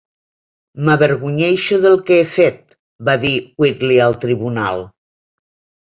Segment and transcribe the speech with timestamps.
[0.87, 2.59] "M'avergonyeixo de què he fet",
[3.11, 4.87] va dir Wheatley al tribunal.